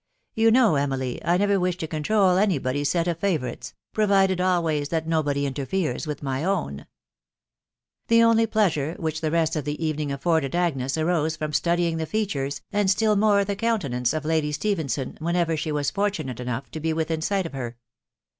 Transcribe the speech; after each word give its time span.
You 0.33 0.49
know, 0.49 0.77
Emily, 0.77 1.23
I 1.23 1.37
never 1.37 1.59
wish 1.59 1.77
to 1.77 1.87
control 1.87 2.37
anybody's 2.39 2.89
set 2.89 3.07
of 3.07 3.19
favourites, 3.19 3.75
provided 3.93 4.41
always 4.41 4.89
that 4.89 5.05
nobody 5.07 5.45
interferes 5.45 6.07
with 6.07 6.23
my 6.23 6.43
own/9 6.43 6.85
The 8.07 8.23
only 8.23 8.47
pleasure 8.47 8.95
which 8.97 9.21
the 9.21 9.29
rest 9.29 9.55
of 9.55 9.63
the 9.63 9.79
evening 9.85 10.11
afforded 10.11 10.55
Agnes 10.55 10.97
arose 10.97 11.35
from 11.35 11.53
studying 11.53 11.97
the 11.97 12.07
features, 12.07 12.61
and 12.71 12.89
still 12.89 13.15
more 13.15 13.45
the 13.45 13.55
countenance, 13.55 14.11
of 14.11 14.25
Lady 14.25 14.51
Stephenson, 14.51 15.19
whenever 15.21 15.55
she 15.55 15.71
was 15.71 15.91
fortunate 15.91 16.39
enough 16.39 16.71
to 16.71 16.79
be 16.79 16.93
within 16.93 17.21
sight 17.21 17.45
of 17.45 17.53
her. 17.53 17.77